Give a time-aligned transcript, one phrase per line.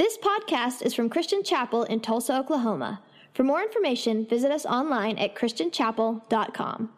[0.00, 3.02] This podcast is from Christian Chapel in Tulsa, Oklahoma.
[3.34, 6.88] For more information, visit us online at christianchapel.com.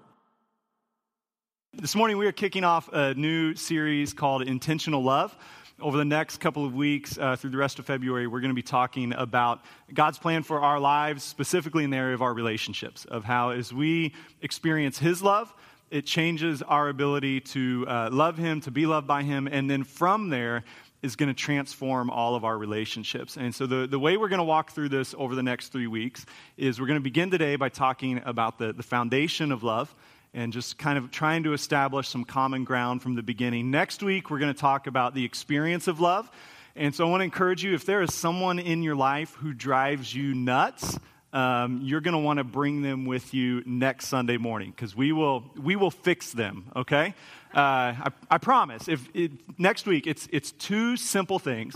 [1.73, 5.37] This morning, we are kicking off a new series called Intentional Love.
[5.81, 8.55] Over the next couple of weeks, uh, through the rest of February, we're going to
[8.55, 13.05] be talking about God's plan for our lives, specifically in the area of our relationships,
[13.07, 15.53] of how as we experience His love,
[15.91, 19.83] it changes our ability to uh, love Him, to be loved by Him, and then
[19.83, 20.63] from there,
[21.03, 23.37] is going to transform all of our relationships.
[23.37, 25.89] And so, the, the way we're going to walk through this over the next three
[25.89, 26.25] weeks
[26.57, 29.93] is we're going to begin today by talking about the, the foundation of love
[30.33, 33.71] and just kind of trying to establish some common ground from the beginning.
[33.71, 36.31] Next week, we're going to talk about the experience of love.
[36.77, 39.53] And so, I want to encourage you if there is someone in your life who
[39.53, 40.99] drives you nuts,
[41.33, 45.13] um, you're going to want to bring them with you next Sunday morning because we
[45.13, 47.15] will, we will fix them, okay?
[47.55, 48.89] Uh, I, I, promise.
[48.89, 51.75] If it, next week, it's, it's two simple things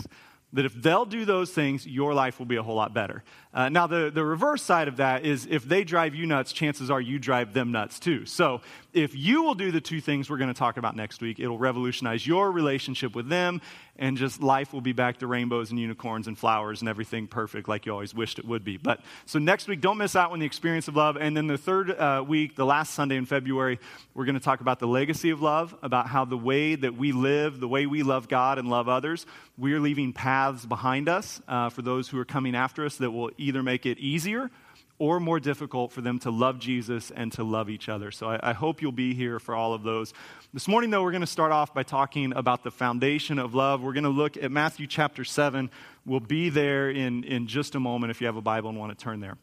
[0.53, 3.23] that if they'll do those things, your life will be a whole lot better.
[3.53, 6.89] Uh, now, the, the reverse side of that is if they drive you nuts, chances
[6.89, 8.25] are you drive them nuts too.
[8.25, 8.61] So,
[8.93, 11.57] if you will do the two things we're going to talk about next week, it'll
[11.57, 13.61] revolutionize your relationship with them,
[13.99, 17.67] and just life will be back to rainbows and unicorns and flowers and everything perfect
[17.67, 18.77] like you always wished it would be.
[18.77, 21.17] But so next week, don't miss out on the experience of love.
[21.17, 23.79] And then the third uh, week, the last Sunday in February,
[24.13, 27.11] we're going to talk about the legacy of love, about how the way that we
[27.11, 29.25] live, the way we love God and love others,
[29.57, 33.31] we're leaving paths behind us uh, for those who are coming after us that will
[33.37, 34.51] either make it easier
[34.99, 38.09] or more difficult for them to love Jesus and to love each other.
[38.09, 40.13] So I, I, hope you'll be here for all of those.
[40.53, 43.81] This morning, though, we're going to start off by talking about the foundation of love.
[43.83, 45.69] We're going to look at Matthew chapter 7.
[46.05, 48.97] We'll be there in, in just a moment if you have a Bible and want
[48.97, 49.37] to turn there.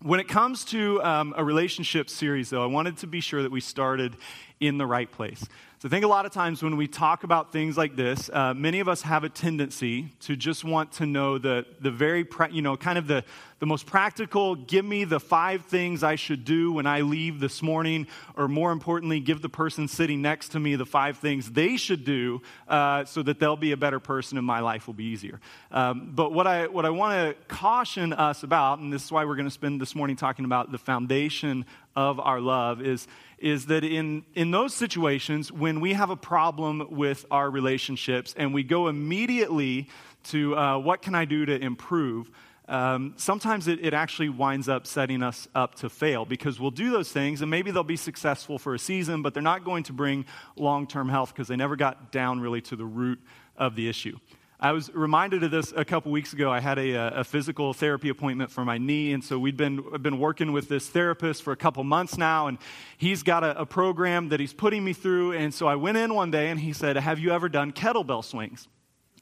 [0.00, 3.50] When it comes to um, a relationship series, though, I wanted to be sure that
[3.50, 4.16] we started
[4.60, 5.44] in the right place.
[5.80, 8.52] So I think a lot of times when we talk about things like this, uh,
[8.52, 12.62] many of us have a tendency to just want to know the, the very, you
[12.62, 13.22] know, kind of the,
[13.60, 17.62] the most practical, give me the five things I should do when I leave this
[17.62, 21.76] morning, or more importantly, give the person sitting next to me the five things they
[21.76, 25.04] should do uh, so that they'll be a better person and my life will be
[25.04, 25.38] easier.
[25.70, 29.24] Um, but what I, what I want to caution us about, and this is why
[29.24, 33.06] we're going to spend this morning talking about the foundation of our love, is
[33.38, 38.52] is that in, in those situations, when we have a problem with our relationships and
[38.52, 39.88] we go immediately
[40.24, 42.30] to uh, what can I do to improve,
[42.68, 46.90] um, sometimes it, it, actually winds up setting us up to fail because we'll do
[46.90, 49.94] those things and maybe they'll be successful for a season, but they're not going to
[49.94, 53.20] bring long term health because they never got down really to the root
[53.56, 54.18] of the issue.
[54.60, 56.50] I was reminded of this a couple weeks ago.
[56.50, 60.18] I had a, a, physical therapy appointment for my knee, and so we'd been, been
[60.18, 62.58] working with this therapist for a couple months now, and
[62.96, 65.34] he's got a, a, program that he's putting me through.
[65.34, 68.24] And so I went in one day, and he said, Have you ever done kettlebell
[68.24, 68.66] swings?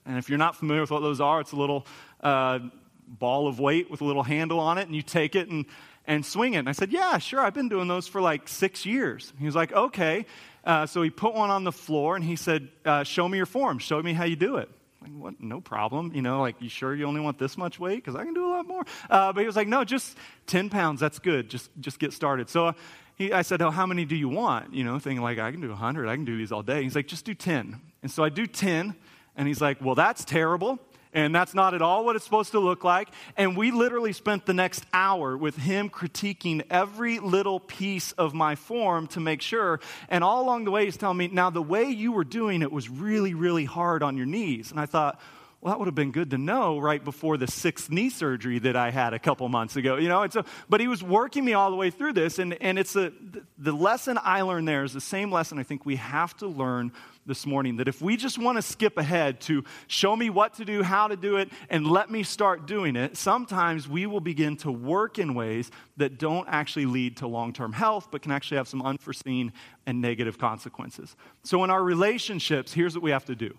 [0.06, 1.86] And if you're not familiar with what those are, it's a little
[2.22, 2.60] uh,
[3.06, 5.66] ball of weight with a little handle on it, and you take it and,
[6.06, 6.60] and swing it.
[6.60, 9.34] And I said, Yeah, sure, I've been doing those for like six years.
[9.38, 10.24] He was like, Okay.
[10.64, 13.44] Uh, so he put one on the floor, and he said, uh, Show me your
[13.44, 14.70] form, show me how you do it.
[15.06, 15.40] Like, what?
[15.40, 16.12] No problem.
[16.14, 17.96] You know, like, you sure you only want this much weight?
[17.96, 18.84] Because I can do a lot more.
[19.08, 21.00] Uh, but he was like, no, just 10 pounds.
[21.00, 21.48] That's good.
[21.48, 22.48] Just, just get started.
[22.48, 22.72] So uh,
[23.14, 24.74] he, I said, oh, how many do you want?
[24.74, 26.08] You know, thinking like, I can do 100.
[26.08, 26.82] I can do these all day.
[26.82, 27.80] He's like, just do 10.
[28.02, 28.94] And so I do 10.
[29.36, 30.78] And he's like, well, that's terrible
[31.16, 33.08] and that's not at all what it's supposed to look like.
[33.38, 38.54] And we literally spent the next hour with him critiquing every little piece of my
[38.54, 39.80] form to make sure.
[40.10, 42.70] And all along the way, he's telling me, now the way you were doing it
[42.70, 44.70] was really, really hard on your knees.
[44.70, 45.18] And I thought,
[45.62, 48.76] well, that would have been good to know right before the sixth knee surgery that
[48.76, 50.22] I had a couple months ago, you know.
[50.22, 52.94] And so, but he was working me all the way through this, and, and it's
[52.94, 53.10] a,
[53.56, 56.92] the lesson I learned there is the same lesson I think we have to learn
[57.26, 60.64] this morning that if we just want to skip ahead to show me what to
[60.64, 64.56] do, how to do it, and let me start doing it, sometimes we will begin
[64.58, 68.56] to work in ways that don't actually lead to long term health, but can actually
[68.58, 69.52] have some unforeseen
[69.86, 71.16] and negative consequences.
[71.42, 73.56] So, in our relationships, here's what we have to do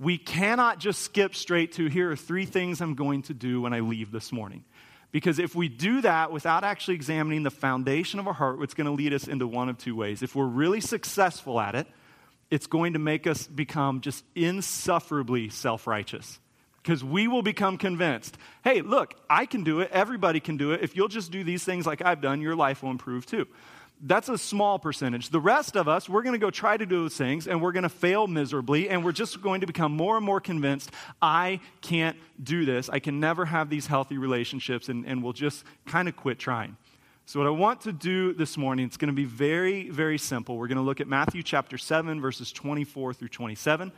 [0.00, 3.74] we cannot just skip straight to here are three things I'm going to do when
[3.74, 4.64] I leave this morning.
[5.12, 8.86] Because if we do that without actually examining the foundation of our heart, it's going
[8.86, 10.22] to lead us into one of two ways.
[10.22, 11.86] If we're really successful at it,
[12.50, 16.38] it's going to make us become just insufferably self righteous.
[16.82, 19.90] Because we will become convinced hey, look, I can do it.
[19.92, 20.82] Everybody can do it.
[20.82, 23.46] If you'll just do these things like I've done, your life will improve too.
[24.02, 25.28] That's a small percentage.
[25.28, 27.72] The rest of us, we're going to go try to do those things and we're
[27.72, 31.60] going to fail miserably and we're just going to become more and more convinced I
[31.82, 32.88] can't do this.
[32.88, 36.78] I can never have these healthy relationships and, and we'll just kind of quit trying.
[37.30, 40.58] So, what I want to do this morning, it's going to be very, very simple.
[40.58, 43.92] We're going to look at Matthew chapter 7, verses 24 through 27.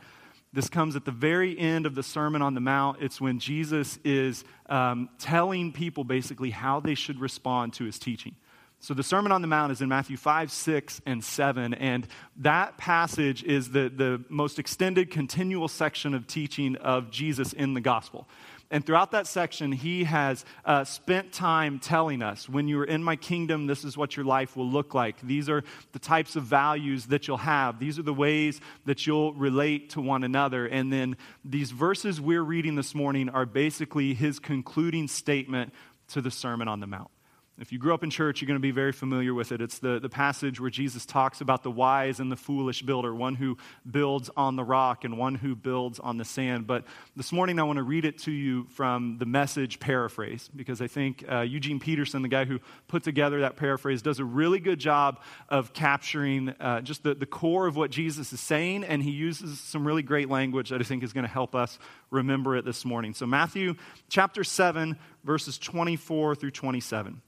[0.53, 3.01] This comes at the very end of the Sermon on the Mount.
[3.01, 8.35] It's when Jesus is um, telling people basically how they should respond to his teaching.
[8.79, 11.73] So the Sermon on the Mount is in Matthew 5, 6, and 7.
[11.73, 12.05] And
[12.35, 17.81] that passage is the, the most extended, continual section of teaching of Jesus in the
[17.81, 18.27] gospel.
[18.73, 23.03] And throughout that section, he has uh, spent time telling us when you are in
[23.03, 25.21] my kingdom, this is what your life will look like.
[25.21, 27.77] These are the types of values that you'll have.
[27.77, 30.65] These are the ways that you'll relate to one another.
[30.65, 35.71] And then these verses we're reading this morning are basically his concluding statement
[36.07, 37.11] to the Sermon on the Mount.
[37.59, 39.61] If you grew up in church, you're going to be very familiar with it.
[39.61, 43.35] It's the, the passage where Jesus talks about the wise and the foolish builder, one
[43.35, 43.57] who
[43.89, 46.65] builds on the rock and one who builds on the sand.
[46.65, 46.83] But
[47.15, 50.87] this morning, I want to read it to you from the message paraphrase because I
[50.87, 54.79] think uh, Eugene Peterson, the guy who put together that paraphrase, does a really good
[54.79, 59.11] job of capturing uh, just the, the core of what Jesus is saying, and he
[59.11, 61.77] uses some really great language that I think is going to help us
[62.09, 63.13] remember it this morning.
[63.13, 63.75] So, Matthew
[64.09, 67.21] chapter 7, verses 24 through 27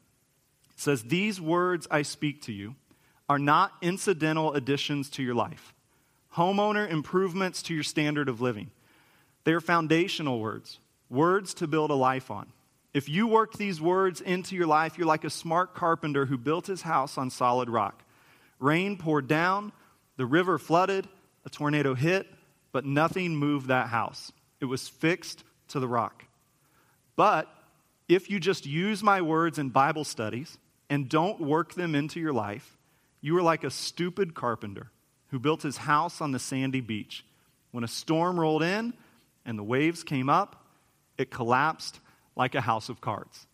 [0.76, 2.76] says, These words I speak to you
[3.28, 5.74] are not incidental additions to your life,
[6.36, 8.70] homeowner improvements to your standard of living.
[9.44, 10.80] They are foundational words,
[11.10, 12.52] words to build a life on.
[12.94, 16.68] If you work these words into your life, you're like a smart carpenter who built
[16.68, 18.04] his house on solid rock.
[18.60, 19.74] Rain poured down,
[20.18, 21.08] the river flooded,
[21.46, 22.28] a tornado hit,
[22.72, 24.32] but nothing moved that house.
[24.60, 26.26] It was fixed to the rock.
[27.16, 27.50] But
[28.08, 30.58] if you just use my words in Bible studies,
[30.90, 32.78] and don't work them into your life,
[33.22, 34.92] you are like a stupid carpenter
[35.30, 37.26] who built his house on the sandy beach.
[37.72, 38.94] When a storm rolled in
[39.46, 40.66] and the waves came up,
[41.18, 42.00] it collapsed
[42.36, 43.48] like a house of cards.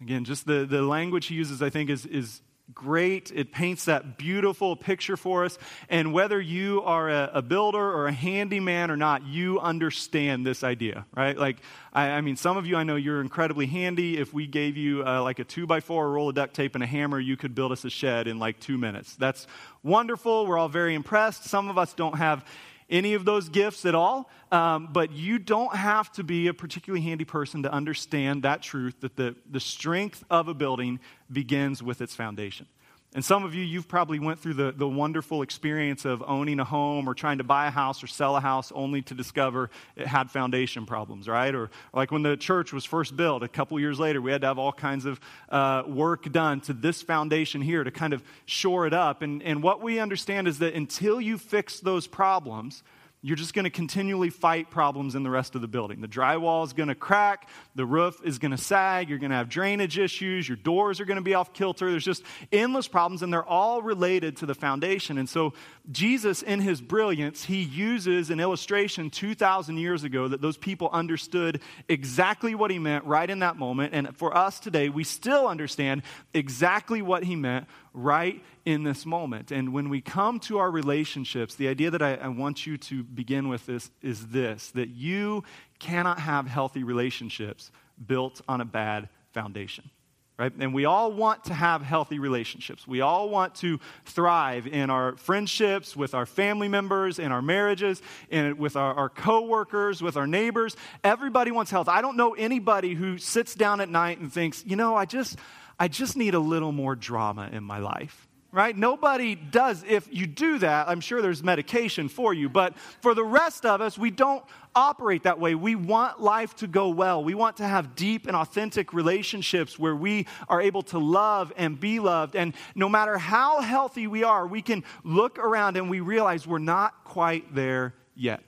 [0.00, 2.40] Again, just the, the language he uses, I think, is, is
[2.74, 3.32] great.
[3.34, 5.58] It paints that beautiful picture for us.
[5.88, 10.62] And whether you are a, a, builder or a handyman or not, you understand this
[10.62, 11.36] idea, right?
[11.36, 11.58] Like,
[11.92, 14.18] I, I, mean, some of you I know you're incredibly handy.
[14.18, 16.74] If we gave you uh, like a two by four, a roll of duct tape,
[16.74, 19.16] and a hammer, you could build us a shed in like two minutes.
[19.16, 19.46] That's
[19.82, 20.46] wonderful.
[20.46, 21.44] We're all very impressed.
[21.44, 22.44] Some of us don't have
[22.90, 27.02] any of those gifts at all, um, but you don't have to be a particularly
[27.02, 30.98] handy person to understand that truth that the, the strength of a building
[31.30, 32.66] begins with its foundation.
[33.12, 36.64] And some of you, you've probably went through the, the wonderful experience of owning a
[36.64, 40.06] home or trying to buy a house or sell a house only to discover it
[40.06, 41.52] had foundation problems, right?
[41.52, 44.46] Or, like when the church was first built, a couple years later, we had to
[44.46, 48.86] have all kinds of uh, work done to this foundation here to kind of shore
[48.86, 49.22] it up.
[49.22, 52.84] And, and what we understand is that until you fix those problems,
[53.22, 56.00] you're just going to continually fight problems in the rest of the building.
[56.00, 59.36] The drywall is going to crack, the roof is going to sag, you're going to
[59.36, 61.90] have drainage issues, your doors are going to be off kilter.
[61.90, 65.18] There's just endless problems, and they're all related to the foundation.
[65.18, 65.52] And so,
[65.90, 71.60] Jesus, in his brilliance, he uses an illustration 2,000 years ago that those people understood
[71.88, 73.92] exactly what he meant right in that moment.
[73.92, 76.02] And for us today, we still understand
[76.32, 79.50] exactly what he meant right in this moment.
[79.50, 83.02] And when we come to our relationships, the idea that I, I, want you to
[83.02, 85.44] begin with this is this that you
[85.78, 87.70] cannot have healthy relationships
[88.06, 89.90] built on a bad foundation.
[90.38, 90.52] Right?
[90.58, 92.88] And we all want to have healthy relationships.
[92.88, 98.00] We all want to thrive in our friendships, with our family members, in our marriages,
[98.30, 100.78] in, with our, our coworkers, with our neighbors.
[101.04, 101.90] Everybody wants health.
[101.90, 105.38] I don't know anybody who sits down at night and thinks, you know, I just,
[105.80, 108.76] I just need a little more drama in my life right?
[108.76, 109.84] Nobody does.
[109.86, 112.48] If you do that, I'm sure there's medication for you.
[112.48, 114.44] But for the rest of us, we don't
[114.74, 115.54] operate that way.
[115.54, 117.22] We want life to go well.
[117.22, 121.78] We want to have deep and authentic relationships where we are able to love and
[121.78, 122.34] be loved.
[122.34, 126.58] And no matter how healthy we are, we can look around and we realize we're
[126.58, 128.42] not quite there yet.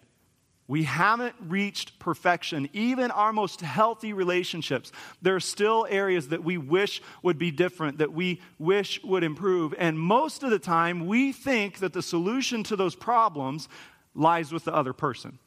[0.72, 2.66] We haven't reached perfection.
[2.72, 7.98] Even our most healthy relationships, there are still areas that we wish would be different,
[7.98, 9.74] that we wish would improve.
[9.76, 13.68] And most of the time, we think that the solution to those problems
[14.14, 15.38] lies with the other person.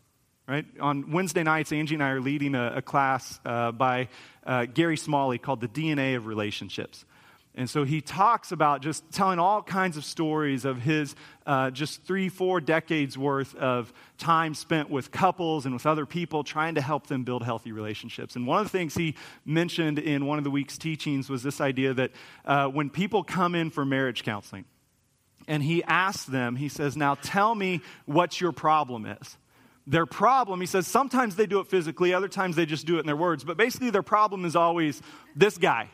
[0.47, 0.67] Right?
[0.79, 4.09] On Wednesday nights, Angie and I are leading a, a class uh, by
[4.45, 7.03] uh, Gary Smalley called The DNA of Relationships.
[7.57, 12.03] And so he talks about just telling all kinds of stories of his uh, just
[12.03, 16.81] three, four decades worth of time spent with couples and with other people trying to
[16.81, 18.35] help them build healthy relationships.
[18.35, 21.61] And one of the things he mentioned in one of the week's teachings was this
[21.61, 22.11] idea that
[22.43, 24.65] uh, when people come in for marriage counseling,
[25.47, 29.37] and he asks them, he says, Now tell me what your problem is.
[29.87, 33.01] Their problem, he says, sometimes they do it physically, other times they just do it
[33.01, 34.99] in their words, but basically their problem is always
[35.35, 35.89] this guy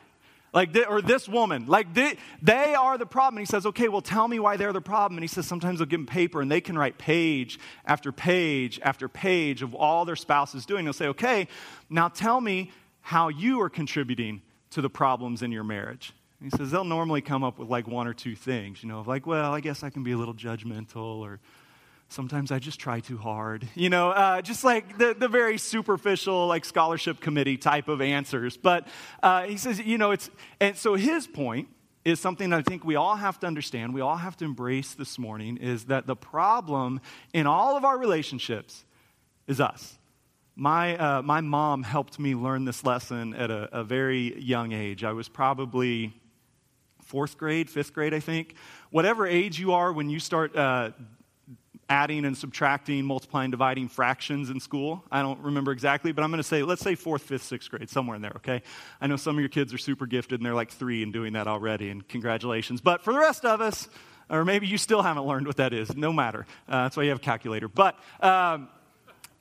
[0.53, 3.37] Like, they, or this woman, like they, they are the problem.
[3.37, 5.17] And he says, okay, well, tell me why they're the problem.
[5.17, 8.79] And he says, sometimes they'll give them paper and they can write page after page
[8.83, 10.83] after page of all their spouse is doing.
[10.83, 11.47] They'll say, okay,
[11.89, 14.41] now tell me how you are contributing
[14.71, 16.13] to the problems in your marriage.
[16.41, 19.03] And he says, they'll normally come up with like one or two things, you know,
[19.07, 21.39] like, well, I guess I can be a little judgmental or
[22.11, 23.67] sometimes I just try too hard.
[23.81, 28.55] You know, uh, just like the, the very superficial, like scholarship committee type of answers.
[28.55, 28.87] But
[29.23, 31.67] uh, he says, you know, it's, and so his point
[32.05, 34.93] is something that I think we all have to understand, we all have to embrace
[34.93, 37.01] this morning is that the problem
[37.33, 38.85] in all of our relationships
[39.47, 39.97] is us.
[40.55, 45.03] My, uh, my mom helped me learn this lesson at a, a very young age.
[45.03, 46.13] I was probably
[47.01, 48.55] fourth grade, fifth grade, I think.
[48.91, 50.91] Whatever age you are when you start uh,
[51.89, 55.03] adding and subtracting, multiplying, dividing fractions in school.
[55.11, 57.89] I don't remember exactly, but I'm going to say, let's say fourth, fifth, sixth grade,
[57.89, 58.63] somewhere in there, okay?
[59.01, 61.33] I know some of your kids are super gifted and they're like three and doing
[61.33, 62.79] that already, and congratulations.
[62.79, 63.89] But for the rest of us,
[64.29, 66.45] or maybe you still haven't learned what that is, no matter.
[66.67, 67.67] Uh, that's why you have a calculator.
[67.67, 68.69] But um,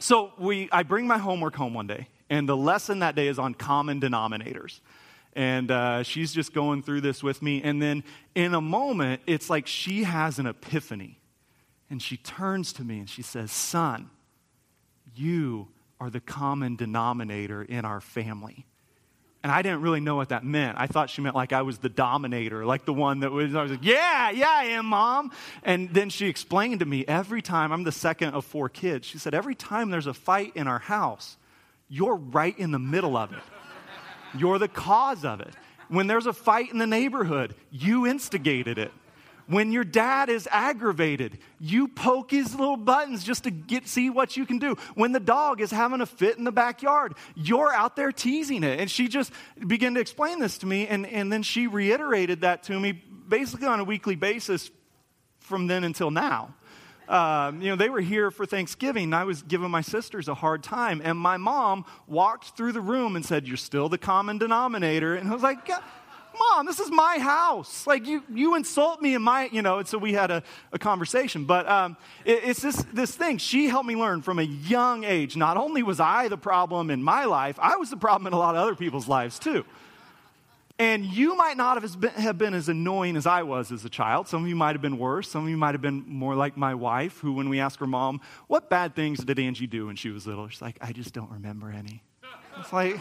[0.00, 3.38] so we, I bring my homework home one day, and the lesson that day is
[3.38, 4.80] on common denominators.
[5.34, 7.62] And uh, she's just going through this with me.
[7.62, 8.02] And then
[8.34, 11.19] in a moment, it's like she has an epiphany
[11.90, 14.10] and she turns to me and she says, Son,
[15.14, 15.68] you
[16.00, 18.64] are the common denominator in our family.
[19.42, 20.76] And I didn't really know what that meant.
[20.78, 23.62] I thought she meant like I was the dominator, like the one that was, I
[23.62, 25.32] was like, yeah, yeah, I am, mom.
[25.62, 29.06] And then she explained to me every time, I'm the second of four kids.
[29.06, 31.38] She said, every time there's a fight in our house,
[31.88, 33.42] you're right in the middle of it.
[34.36, 35.54] You're the cause of it.
[35.88, 38.92] When there's a fight in the neighborhood, you instigated it.
[39.50, 44.36] When your dad is aggravated, you poke his little buttons just to get see what
[44.36, 44.76] you can do.
[44.94, 48.78] When the dog is having a fit in the backyard, you're out there teasing it.
[48.78, 49.32] And she just
[49.66, 53.66] began to explain this to me, and, and then she reiterated that to me basically
[53.66, 54.70] on a weekly basis
[55.40, 56.54] from then until now.
[57.08, 60.34] Um, you know, they were here for Thanksgiving, and I was giving my sisters a
[60.34, 61.02] hard time.
[61.02, 65.16] And my mom walked through the room and said, You're still the common denominator.
[65.16, 65.68] And I was like,
[66.40, 67.86] Mom, this is my house.
[67.86, 70.42] Like, you, you insult me in my, you know, and so we had a,
[70.72, 71.44] a conversation.
[71.44, 73.36] But um, it, it's this, this thing.
[73.36, 75.36] She helped me learn from a young age.
[75.36, 78.38] Not only was I the problem in my life, I was the problem in a
[78.38, 79.64] lot of other people's lives too.
[80.78, 83.90] And you might not have been, have been as annoying as I was as a
[83.90, 84.28] child.
[84.28, 85.28] Some of you might have been worse.
[85.28, 87.86] Some of you might have been more like my wife, who, when we ask her
[87.86, 90.48] mom, What bad things did Angie do when she was little?
[90.48, 92.02] She's like, I just don't remember any.
[92.58, 92.98] It's like,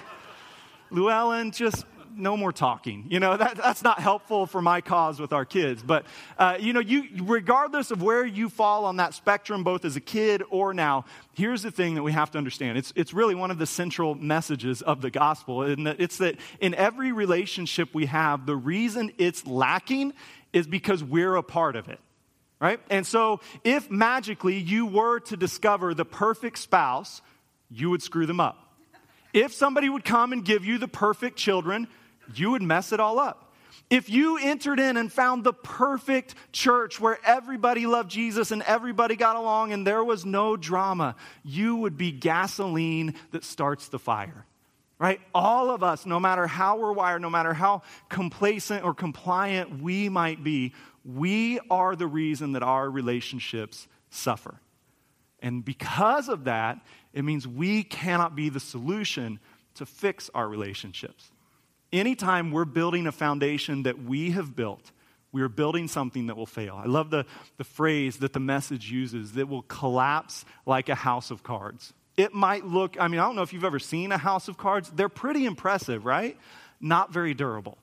[0.91, 1.85] Llewellyn, just
[2.19, 3.05] no more talking.
[3.09, 5.81] You know, that, that's not helpful for my cause with our kids.
[5.81, 6.05] But,
[6.37, 10.01] uh, you know, you, regardless of where you fall on that spectrum, both as a
[10.01, 12.77] kid or now, here's the thing that we have to understand.
[12.77, 15.63] It's, it's really one of the central messages of the gospel.
[15.63, 20.13] And it's that in every relationship we have, the reason it's lacking
[20.53, 21.99] is because we're a part of it.
[22.61, 22.81] Right?
[22.89, 27.21] And so, if magically you were to discover the perfect spouse,
[27.71, 28.57] you would screw them up.
[29.33, 31.87] If somebody would come and give you the perfect children,
[32.35, 33.53] you would mess it all up.
[33.89, 39.15] If you entered in and found the perfect church where everybody loved Jesus and everybody
[39.15, 44.45] got along and there was no drama, you would be gasoline that starts the fire.
[44.99, 45.21] Right?
[45.33, 50.09] All of us, no matter how we're wired, no matter how complacent or compliant we
[50.09, 50.73] might be,
[51.05, 54.59] we are the reason that our relationships suffer.
[55.41, 56.79] And because of that,
[57.13, 59.39] it means we cannot be the solution
[59.75, 61.31] to fix our relationships.
[61.91, 64.91] Anytime we're building a foundation that we have built,
[65.31, 66.75] we are building something that will fail.
[66.75, 67.25] I love the,
[67.57, 71.93] the phrase that the message uses that will collapse like a house of cards.
[72.17, 74.57] It might look, I mean, I don't know if you've ever seen a house of
[74.57, 74.89] cards.
[74.89, 76.37] They're pretty impressive, right?
[76.81, 77.77] Not very durable.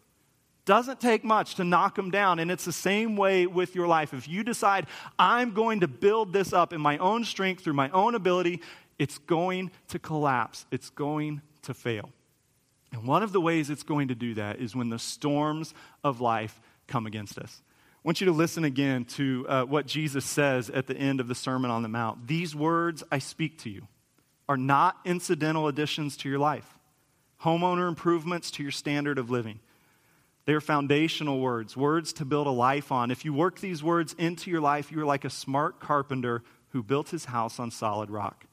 [0.66, 2.38] Doesn't take much to knock them down.
[2.40, 4.12] And it's the same way with your life.
[4.12, 4.86] If you decide,
[5.18, 8.60] I'm going to build this up in my own strength, through my own ability,
[8.98, 10.66] it's going to collapse.
[10.70, 12.10] It's going to fail.
[12.96, 16.22] And one of the ways it's going to do that is when the storms of
[16.22, 17.60] life come against us.
[17.68, 21.28] I want you to listen again to uh, what Jesus says at the end of
[21.28, 22.26] the Sermon on the Mount.
[22.26, 23.86] These words I speak to you
[24.48, 26.78] are not incidental additions to your life,
[27.42, 29.60] homeowner improvements to your standard of living.
[30.46, 33.10] They are foundational words, words to build a life on.
[33.10, 36.82] If you work these words into your life, you are like a smart carpenter who
[36.82, 38.46] built his house on solid rock.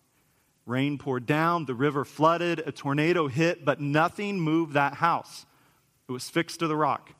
[0.65, 5.45] Rain poured down, the river flooded, a tornado hit, but nothing moved that house.
[6.07, 7.11] It was fixed to the rock.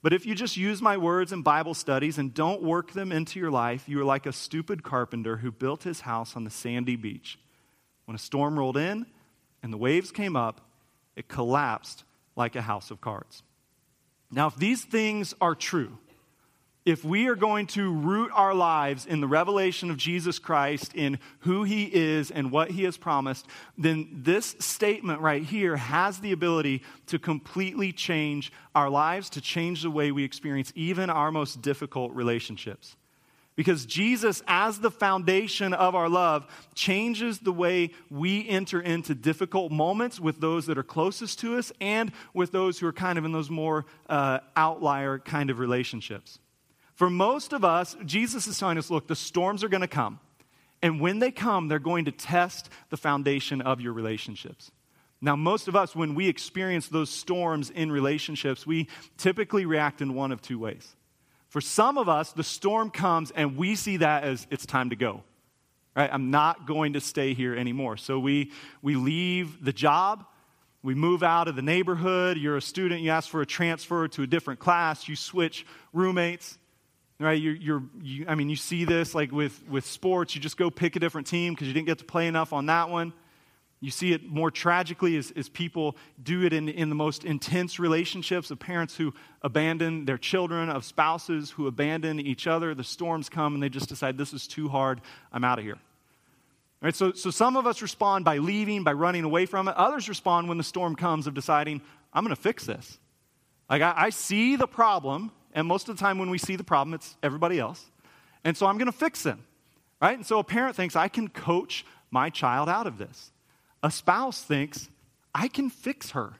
[0.00, 3.40] But if you just use my words in Bible studies and don't work them into
[3.40, 6.94] your life, you are like a stupid carpenter who built his house on the sandy
[6.94, 7.38] beach.
[8.04, 9.06] When a storm rolled in
[9.62, 10.60] and the waves came up,
[11.16, 12.04] it collapsed
[12.36, 13.42] like a house of cards.
[14.30, 15.98] Now, if these things are true,
[16.88, 21.18] if we are going to root our lives in the revelation of Jesus Christ, in
[21.40, 26.32] who he is and what he has promised, then this statement right here has the
[26.32, 31.60] ability to completely change our lives, to change the way we experience even our most
[31.60, 32.96] difficult relationships.
[33.54, 39.72] Because Jesus, as the foundation of our love, changes the way we enter into difficult
[39.72, 43.26] moments with those that are closest to us and with those who are kind of
[43.26, 46.38] in those more uh, outlier kind of relationships.
[46.98, 50.18] For most of us, Jesus is telling us look, the storms are going to come.
[50.82, 54.72] And when they come, they're going to test the foundation of your relationships.
[55.20, 60.14] Now, most of us, when we experience those storms in relationships, we typically react in
[60.14, 60.96] one of two ways.
[61.50, 64.96] For some of us, the storm comes and we see that as it's time to
[64.96, 65.22] go.
[65.94, 66.10] Right?
[66.12, 67.96] I'm not going to stay here anymore.
[67.96, 68.50] So we,
[68.82, 70.24] we leave the job,
[70.82, 72.38] we move out of the neighborhood.
[72.38, 76.58] You're a student, you ask for a transfer to a different class, you switch roommates
[77.18, 77.40] right?
[77.40, 80.34] You're, you're you, i mean you see this like with with sports.
[80.34, 82.66] You just go pick a different team because you didn't get to play enough on
[82.66, 83.12] that one.
[83.80, 87.78] You see it more tragically as, as people do it in, in the most intense
[87.78, 92.74] relationships of parents who abandon their children of spouses who abandon each other.
[92.74, 95.00] The storms come and they just decide this is too hard.
[95.32, 95.78] I'm out of here.
[96.80, 99.74] Right, so, so some of us respond by leaving, by running away from it.
[99.74, 101.80] Others respond when the storm comes of deciding,
[102.12, 102.98] I'm going to fix this.
[103.68, 106.64] Like, I, I see the problem, and most of the time, when we see the
[106.64, 107.84] problem, it's everybody else.
[108.44, 109.44] And so I'm going to fix them.
[110.00, 110.16] Right?
[110.16, 113.32] And so a parent thinks, I can coach my child out of this.
[113.82, 114.88] A spouse thinks,
[115.34, 116.34] I can fix her.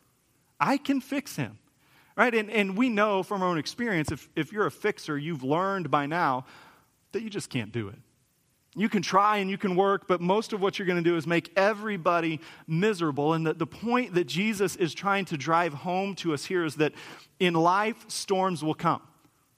[0.60, 1.58] I can fix him.
[2.16, 2.34] Right?
[2.34, 5.90] And, and we know from our own experience, if, if you're a fixer, you've learned
[5.90, 6.46] by now
[7.12, 7.98] that you just can't do it.
[8.78, 11.16] You can try and you can work, but most of what you're going to do
[11.16, 13.34] is make everybody miserable.
[13.34, 16.76] And the, the point that Jesus is trying to drive home to us here is
[16.76, 16.92] that
[17.40, 19.02] in life, storms will come.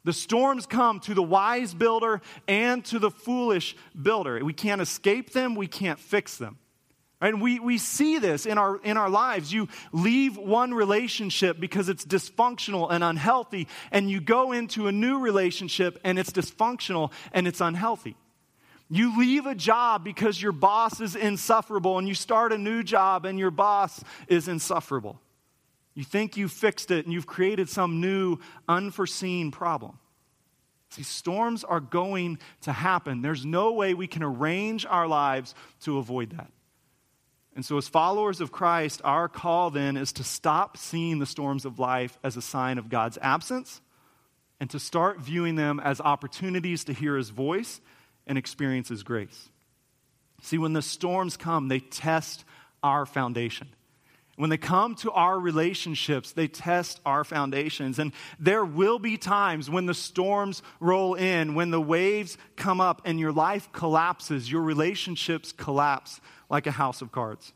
[0.05, 4.43] The storms come to the wise builder and to the foolish builder.
[4.43, 6.57] We can't escape them, we can't fix them.
[7.21, 9.53] And we, we see this in our, in our lives.
[9.53, 15.19] You leave one relationship because it's dysfunctional and unhealthy, and you go into a new
[15.19, 18.17] relationship and it's dysfunctional and it's unhealthy.
[18.91, 23.25] You leave a job because your boss is insufferable, and you start a new job
[23.25, 25.21] and your boss is insufferable.
[25.95, 29.99] You think you fixed it and you've created some new, unforeseen problem.
[30.91, 33.23] See, storms are going to happen.
[33.23, 36.51] There's no way we can arrange our lives to avoid that.
[37.55, 41.65] And so, as followers of Christ, our call then is to stop seeing the storms
[41.65, 43.81] of life as a sign of God's absence
[44.59, 47.81] and to start viewing them as opportunities to hear his voice
[48.31, 49.49] and experience his grace.
[50.41, 52.45] See, when the storms come, they test
[52.81, 53.69] our foundation.
[54.37, 57.99] When they come to our relationships, they test our foundations.
[57.99, 63.03] And there will be times when the storms roll in, when the waves come up
[63.05, 67.53] and your life collapses, your relationships collapse like a house of cards.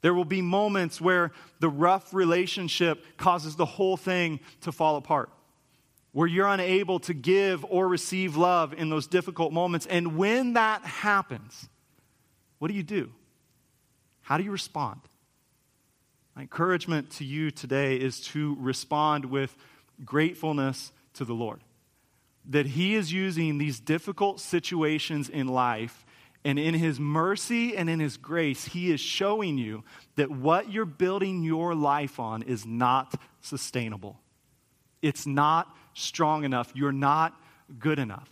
[0.00, 5.28] There will be moments where the rough relationship causes the whole thing to fall apart,
[6.14, 9.84] where you're unable to give or receive love in those difficult moments.
[9.86, 11.68] And when that happens,
[12.60, 13.10] what do you do?
[14.22, 15.00] How do you respond?
[16.36, 19.56] My encouragement to you today is to respond with
[20.04, 21.60] gratefulness to the Lord.
[22.48, 26.06] That He is using these difficult situations in life,
[26.44, 29.82] and in His mercy and in His grace, He is showing you
[30.14, 34.20] that what you're building your life on is not sustainable.
[35.04, 36.72] It's not strong enough.
[36.74, 37.38] You're not
[37.78, 38.30] good enough.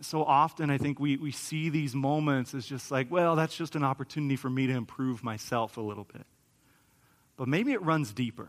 [0.00, 3.76] So often, I think we, we see these moments as just like, well, that's just
[3.76, 6.26] an opportunity for me to improve myself a little bit
[7.36, 8.48] but maybe it runs deeper.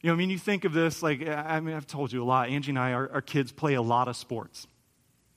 [0.00, 2.24] You know, I mean, you think of this like, I mean, I've told you a
[2.26, 2.48] lot.
[2.48, 4.66] Angie and I, our, our kids play a lot of sports.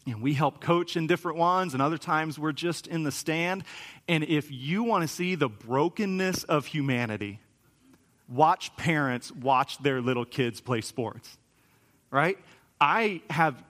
[0.05, 3.65] And we help coach in different ones, and other times we're just in the stand.
[4.07, 7.41] And if you want to see the brokenness of humanity,
[8.29, 11.37] watch parents watch their little kids play sports,
[12.11, 12.37] right?
[12.79, 13.63] I have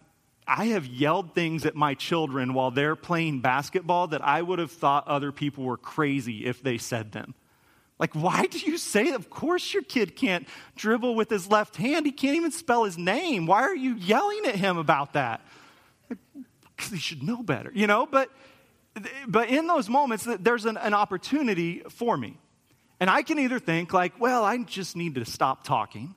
[0.48, 4.72] I have yelled things at my children while they're playing basketball that I would have
[4.72, 7.34] thought other people were crazy if they said them.
[8.00, 9.12] Like, why do you say?
[9.12, 12.06] Of course, your kid can't dribble with his left hand.
[12.06, 13.46] He can't even spell his name.
[13.46, 15.42] Why are you yelling at him about that?
[16.08, 18.06] Because he should know better, you know?
[18.06, 18.30] But,
[19.28, 22.38] but in those moments, there's an, an opportunity for me.
[23.00, 26.16] And I can either think, like, well, I just need to stop talking,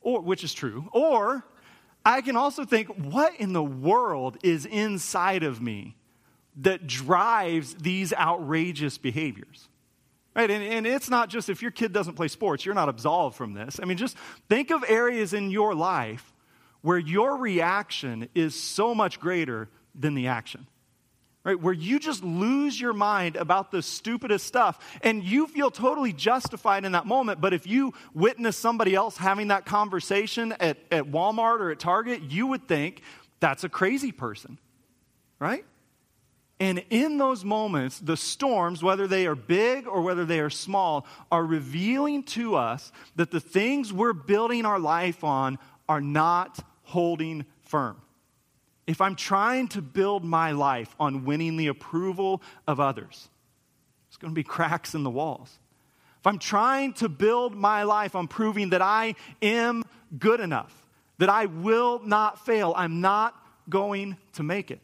[0.00, 1.44] or, which is true, or
[2.04, 5.96] I can also think, what in the world is inside of me
[6.56, 9.68] that drives these outrageous behaviors?
[10.34, 10.50] Right?
[10.50, 13.52] And, and it's not just if your kid doesn't play sports, you're not absolved from
[13.54, 13.78] this.
[13.82, 14.16] I mean, just
[14.48, 16.32] think of areas in your life
[16.82, 20.66] where your reaction is so much greater than the action.
[21.42, 21.58] Right?
[21.58, 26.84] Where you just lose your mind about the stupidest stuff and you feel totally justified
[26.84, 27.40] in that moment.
[27.40, 32.22] But if you witness somebody else having that conversation at, at Walmart or at Target,
[32.24, 33.00] you would think
[33.40, 34.58] that's a crazy person.
[35.38, 35.64] Right?
[36.60, 41.06] And in those moments, the storms, whether they are big or whether they are small,
[41.32, 47.46] are revealing to us that the things we're building our life on are not holding
[47.62, 47.96] firm.
[48.86, 53.28] If I'm trying to build my life on winning the approval of others,
[54.08, 55.58] there's going to be cracks in the walls.
[56.20, 59.84] If I'm trying to build my life on proving that I am
[60.18, 60.74] good enough,
[61.18, 63.34] that I will not fail, I'm not
[63.68, 64.80] going to make it.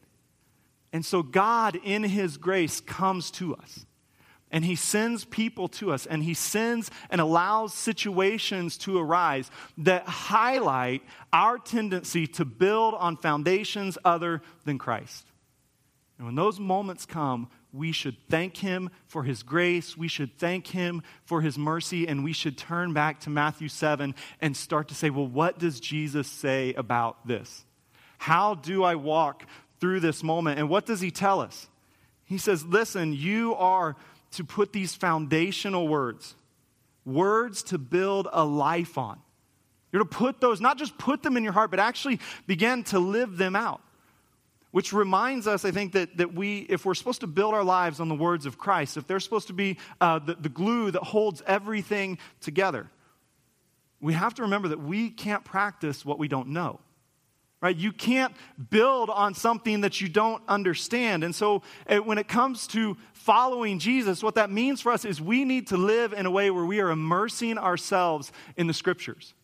[0.93, 3.85] And so God, in His grace, comes to us.
[4.57, 6.07] And He sends people to us.
[6.07, 13.19] And He sends and allows situations to arise that highlight our tendency to build on
[13.19, 15.27] foundations other than Christ.
[16.17, 19.95] And when those moments come, we should thank Him for His grace.
[19.95, 22.09] We should thank Him for His mercy.
[22.09, 25.81] And we should turn back to Matthew 7 and start to say, well, what does
[25.81, 27.67] Jesus say about this?
[28.17, 29.45] How do I walk
[29.81, 30.59] through this moment.
[30.59, 31.69] And what does he tell us?
[32.25, 33.97] He says, Listen, you are
[34.33, 36.35] to put these foundational words,
[37.05, 39.21] words to build a life on.
[39.93, 42.99] You're to put those, not just put them in your heart, but actually begin to
[42.99, 43.81] live them out.
[44.73, 47.99] Which reminds us, I think, that, that we, if we're supposed to build our lives
[47.99, 51.03] on the words of Christ, if they're supposed to be uh, the, the glue that
[51.03, 52.91] holds everything together,
[54.01, 56.81] we have to remember that we can't practice what we don't know
[57.61, 57.77] right?
[57.77, 58.35] You can't
[58.71, 61.25] build on something that you don't understand.
[61.25, 65.21] And so eh, when it comes to following Jesus, what that means for us is
[65.21, 69.35] we need to live in a way where we are immersing ourselves in the scriptures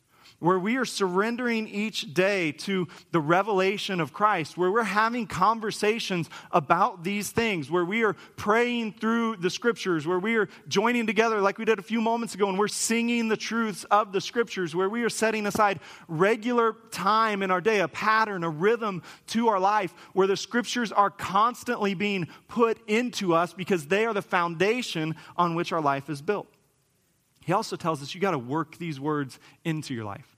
[0.42, 6.28] where we are surrendering each day to the revelation of Christ, where we're having conversations
[6.50, 11.40] about these things, where we are praying through the scriptures, where we are joining together
[11.40, 14.74] like we did a few moments ago, and we're singing the truths of the scriptures,
[14.74, 15.78] where we are setting aside
[16.08, 20.90] regular time in our day, a pattern, a rhythm to our life, where the scriptures
[20.90, 26.10] are constantly being put into us because they are the foundation on which our life
[26.10, 26.48] is built.
[27.44, 30.36] He also tells us you got to work these words into your life.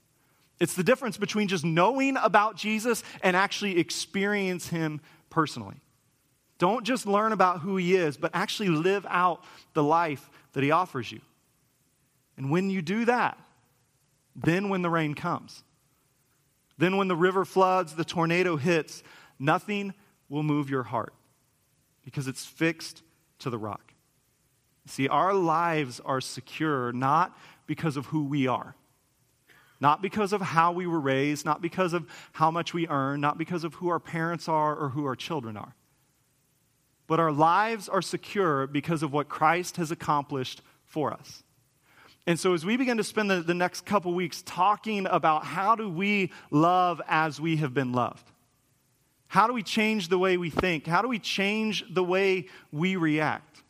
[0.61, 5.77] It's the difference between just knowing about Jesus and actually experience him personally.
[6.59, 9.43] Don't just learn about who he is, but actually live out
[9.75, 11.21] the life that he offers you.
[12.37, 13.39] And when you do that,
[14.37, 15.63] then when the rain comes,
[16.79, 19.03] then when the river floods, the tornado hits,
[19.39, 19.95] nothing
[20.29, 21.15] will move your heart
[22.05, 23.03] because it's fixed
[23.41, 23.94] to the rock.
[24.87, 28.75] See, our lives are secure not because of who we are,
[29.81, 33.39] not because of how we were raised, not because of how much we earn, not
[33.39, 35.75] because of who our parents are or who our children are.
[37.07, 41.43] But our lives are secure because of what Christ has accomplished for us.
[42.27, 45.75] And so, as we begin to spend the, the next couple weeks talking about how
[45.77, 48.31] do we love as we have been loved,
[49.27, 52.97] how do we change the way we think, how do we change the way we
[52.97, 53.64] react,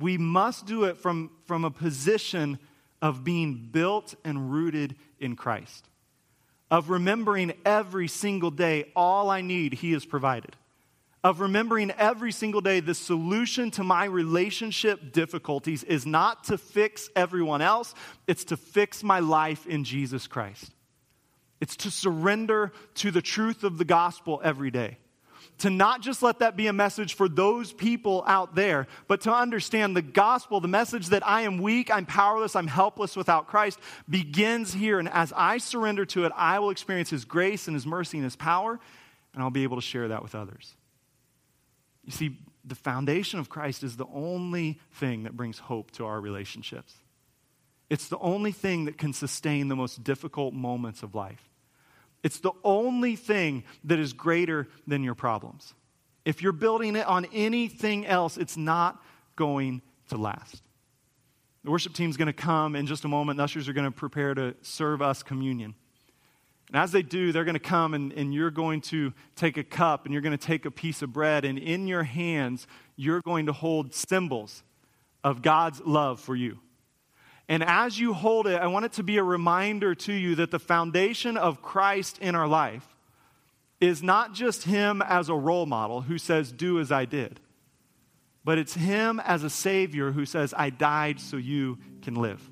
[0.00, 2.58] we must do it from, from a position
[3.02, 5.86] of being built and rooted in Christ,
[6.70, 10.56] of remembering every single day all I need, He has provided,
[11.22, 17.10] of remembering every single day the solution to my relationship difficulties is not to fix
[17.14, 17.94] everyone else,
[18.26, 20.72] it's to fix my life in Jesus Christ.
[21.60, 24.96] It's to surrender to the truth of the gospel every day
[25.58, 29.32] to not just let that be a message for those people out there, but to
[29.32, 33.78] understand the gospel, the message that I am weak, I'm powerless, I'm helpless without Christ,
[34.08, 34.98] begins here.
[34.98, 38.24] And as I surrender to it, I will experience His grace and His mercy and
[38.24, 38.78] His power,
[39.34, 40.74] and I'll be able to share that with others.
[42.04, 46.20] You see, the foundation of Christ is the only thing that brings hope to our
[46.20, 46.94] relationships.
[47.88, 51.49] It's the only thing that can sustain the most difficult moments of life.
[52.22, 55.74] It's the only thing that is greater than your problems.
[56.24, 59.02] If you're building it on anything else, it's not
[59.36, 60.62] going to last.
[61.64, 63.38] The worship team's going to come in just a moment.
[63.38, 65.74] The ushers are going to prepare to serve us communion.
[66.68, 69.64] And as they do, they're going to come and, and you're going to take a
[69.64, 71.44] cup and you're going to take a piece of bread.
[71.44, 74.62] And in your hands, you're going to hold symbols
[75.24, 76.58] of God's love for you.
[77.50, 80.52] And as you hold it, I want it to be a reminder to you that
[80.52, 82.86] the foundation of Christ in our life
[83.80, 87.40] is not just Him as a role model who says, Do as I did,
[88.44, 92.48] but it's Him as a Savior who says, I died so you can live.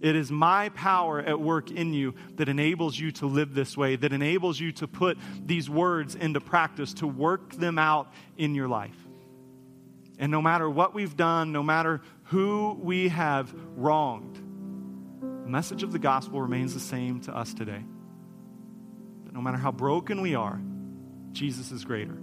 [0.00, 3.94] It is my power at work in you that enables you to live this way,
[3.94, 8.66] that enables you to put these words into practice, to work them out in your
[8.66, 8.96] life.
[10.18, 12.00] And no matter what we've done, no matter
[12.32, 14.36] who we have wronged,
[15.44, 17.84] the message of the gospel remains the same to us today.
[19.24, 20.58] That no matter how broken we are,
[21.32, 22.16] Jesus is greater.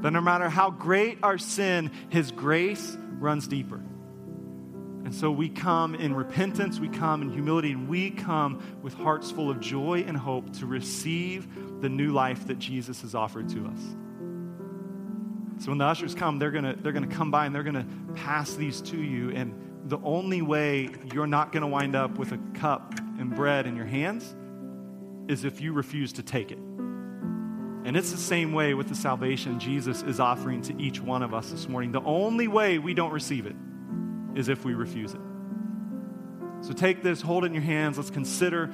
[0.00, 3.82] That no matter how great our sin, his grace runs deeper.
[5.04, 9.30] And so we come in repentance, we come in humility, and we come with hearts
[9.30, 13.66] full of joy and hope to receive the new life that Jesus has offered to
[13.66, 13.96] us.
[15.60, 18.54] So when the ushers come, they're to they're to come by and they're to pass
[18.54, 22.94] these to you and the only way you're not to wind up with a cup
[23.18, 24.34] and bread in your hands
[25.28, 26.58] is if you refuse to take it.
[26.58, 31.32] And it's the same way with the salvation Jesus is offering to each one of
[31.32, 31.92] us this morning.
[31.92, 33.56] The only way we don't receive it
[34.34, 35.20] is if we refuse it.
[36.60, 37.96] So take this, hold it in your hands.
[37.96, 38.66] Let's consider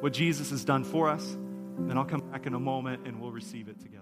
[0.00, 1.36] what Jesus has done for us.
[1.80, 4.01] Then I'll come back in a moment and we'll receive it together.